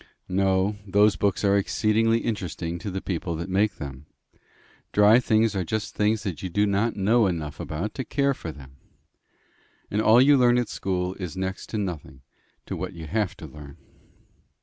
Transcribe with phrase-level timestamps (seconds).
[0.27, 0.77] "No.
[0.87, 4.07] Those books are exceedingly interesting to the people that make them.
[4.93, 8.51] Dry things are just things that you do not know enough about to care for
[8.51, 8.77] them.
[9.91, 12.21] And all you learn at school is next to nothing
[12.65, 13.77] to what you have to learn."